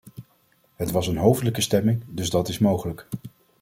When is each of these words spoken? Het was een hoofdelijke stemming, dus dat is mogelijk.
Het 0.75 0.91
was 0.91 1.07
een 1.07 1.17
hoofdelijke 1.17 1.61
stemming, 1.61 2.03
dus 2.07 2.29
dat 2.29 2.47
is 2.47 2.59
mogelijk. 2.59 3.07